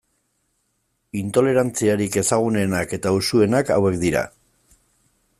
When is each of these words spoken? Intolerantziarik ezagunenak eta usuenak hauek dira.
Intolerantziarik 1.19 2.17
ezagunenak 2.21 2.95
eta 2.99 3.11
usuenak 3.19 3.69
hauek 3.75 3.99
dira. 4.05 4.25